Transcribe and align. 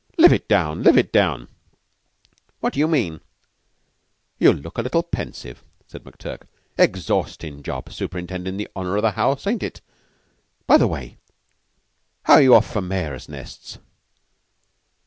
Live 0.17 0.33
it 0.33 0.47
down! 0.47 0.81
Live 0.81 0.97
it 0.97 1.11
down!" 1.11 1.47
"What 2.59 2.73
d'you 2.73 2.87
mean?" 2.87 3.21
"You 4.39 4.51
look 4.51 4.79
a 4.79 4.81
little 4.81 5.03
pensive," 5.03 5.63
said 5.85 6.03
McTurk. 6.03 6.47
"Exhaustin' 6.75 7.61
job 7.61 7.85
superintendin' 7.93 8.57
the 8.57 8.67
honor 8.75 8.95
of 8.97 9.03
the 9.03 9.11
house, 9.11 9.45
ain't 9.45 9.61
it? 9.61 9.79
By 10.65 10.77
the 10.77 10.87
way, 10.87 11.19
how 12.23 12.33
are 12.33 12.41
you 12.41 12.55
off 12.55 12.73
for 12.73 12.81
mares' 12.81 13.29
nests?" 13.29 13.77